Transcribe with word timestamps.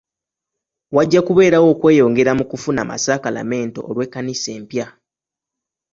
Wajja 0.95 1.19
kubeerawo 1.27 1.67
okweyongera 1.73 2.31
mu 2.39 2.45
kufuna 2.51 2.79
amasakalamento 2.85 3.79
olw'ekkanisa 3.89 4.49
empya. 4.57 4.87